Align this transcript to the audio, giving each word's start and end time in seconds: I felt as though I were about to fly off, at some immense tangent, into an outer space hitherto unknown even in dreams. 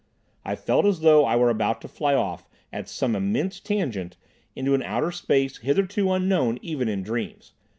I 0.43 0.55
felt 0.55 0.87
as 0.87 1.01
though 1.01 1.25
I 1.25 1.35
were 1.35 1.51
about 1.51 1.79
to 1.81 1.87
fly 1.87 2.15
off, 2.15 2.49
at 2.73 2.89
some 2.89 3.15
immense 3.15 3.59
tangent, 3.59 4.17
into 4.55 4.73
an 4.73 4.81
outer 4.81 5.11
space 5.11 5.57
hitherto 5.59 6.11
unknown 6.11 6.57
even 6.63 6.89
in 6.89 7.03
dreams. 7.03 7.51